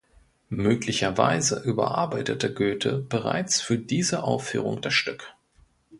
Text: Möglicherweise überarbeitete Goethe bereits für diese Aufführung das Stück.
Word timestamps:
Möglicherweise 0.49 1.59
überarbeitete 1.63 2.51
Goethe 2.51 2.97
bereits 2.97 3.61
für 3.61 3.77
diese 3.77 4.23
Aufführung 4.23 4.81
das 4.81 4.95
Stück. 4.95 5.35